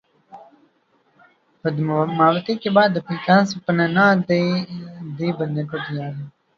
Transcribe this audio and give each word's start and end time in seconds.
پدماوتی 1.61 2.53
کے 2.61 2.69
بعد 2.75 2.89
دپیکا 2.95 3.37
سپننا 3.51 4.07
دی 4.27 4.43
دی 5.17 5.27
بننے 5.37 5.63
کو 5.69 5.77
تیار 5.85 6.11